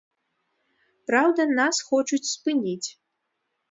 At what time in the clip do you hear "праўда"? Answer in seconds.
1.11-1.47